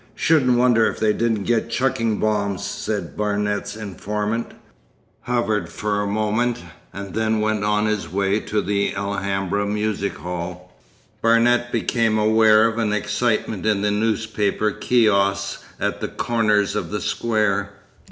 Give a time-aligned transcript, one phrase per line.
[0.15, 4.51] 'Shouldn't wonder if they didn't get chucking bombs,' said Barnet's informant,
[5.21, 10.75] hovered for a moment, and then went on his way to the Alhambra music hall.
[11.21, 16.99] Barnet became aware of an excitement in the newspaper kiosks at the corners of the
[16.99, 17.69] square.